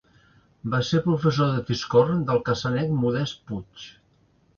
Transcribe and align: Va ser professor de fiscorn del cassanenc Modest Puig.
Va 0.75 0.77
ser 0.85 1.01
professor 1.07 1.51
de 1.57 1.61
fiscorn 1.67 2.23
del 2.29 2.41
cassanenc 2.47 2.95
Modest 3.03 3.43
Puig. 3.51 3.85